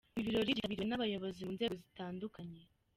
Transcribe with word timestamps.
Ibi 0.17 0.27
birori 0.27 0.47
byitabiriwe 0.47 0.85
n'abayobozi 0.87 1.39
mu 1.47 1.53
nzego 1.55 1.73
zitandukanye. 1.83 2.61